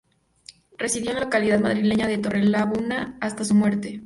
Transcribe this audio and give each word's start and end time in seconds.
Residió 0.79 1.11
en 1.11 1.17
la 1.17 1.23
localidad 1.25 1.59
madrileña 1.59 2.07
de 2.07 2.17
Torrelaguna 2.17 3.19
hasta 3.21 3.45
su 3.45 3.53
muerte. 3.53 3.99